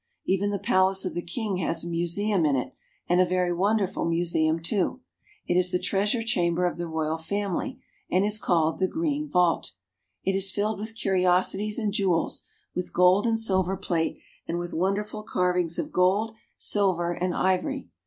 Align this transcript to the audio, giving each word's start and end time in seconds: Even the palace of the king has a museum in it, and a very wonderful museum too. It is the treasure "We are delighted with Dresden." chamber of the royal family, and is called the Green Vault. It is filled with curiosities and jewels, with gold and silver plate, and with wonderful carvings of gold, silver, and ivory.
Even 0.25 0.49
the 0.49 0.57
palace 0.57 1.05
of 1.05 1.13
the 1.13 1.21
king 1.21 1.57
has 1.57 1.83
a 1.83 1.87
museum 1.87 2.43
in 2.43 2.55
it, 2.55 2.73
and 3.07 3.21
a 3.21 3.23
very 3.23 3.53
wonderful 3.53 4.03
museum 4.03 4.59
too. 4.59 4.99
It 5.45 5.55
is 5.57 5.71
the 5.71 5.77
treasure 5.77 6.17
"We 6.17 6.23
are 6.23 6.25
delighted 6.25 6.25
with 6.25 6.25
Dresden." 6.25 6.43
chamber 6.43 6.65
of 6.65 6.77
the 6.79 6.87
royal 6.87 7.17
family, 7.19 7.83
and 8.09 8.25
is 8.25 8.39
called 8.39 8.79
the 8.79 8.87
Green 8.87 9.29
Vault. 9.29 9.73
It 10.23 10.33
is 10.33 10.49
filled 10.49 10.79
with 10.79 10.95
curiosities 10.95 11.77
and 11.77 11.93
jewels, 11.93 12.41
with 12.73 12.93
gold 12.93 13.27
and 13.27 13.39
silver 13.39 13.77
plate, 13.77 14.17
and 14.47 14.57
with 14.57 14.73
wonderful 14.73 15.21
carvings 15.21 15.77
of 15.77 15.91
gold, 15.91 16.33
silver, 16.57 17.11
and 17.11 17.35
ivory. 17.35 17.87